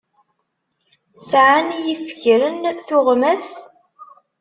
[1.29, 3.49] Sɛan yifekren tuɣmas?